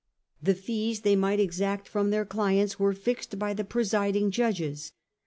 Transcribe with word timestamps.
The 0.41 0.55
fees 0.55 1.01
they 1.01 1.15
might 1.15 1.39
exact 1.39 1.87
from 1.87 2.09
their 2.09 2.25
clients 2.25 2.79
were 2.79 2.93
fixed 2.93 3.37
by 3.37 3.53
the 3.53 3.63
presiding 3.63 4.31
judges. 4.31 4.93